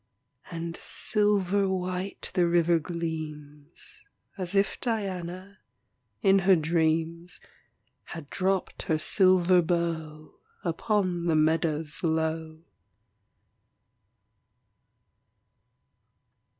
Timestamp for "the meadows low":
11.27-12.63